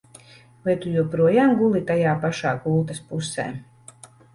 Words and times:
Vai 0.67 0.75
tu 0.85 0.93
joprojām 0.95 1.55
guli 1.61 1.85
tajā 1.93 2.17
pašā 2.27 2.59
gultas 2.67 3.07
pusē? 3.13 3.51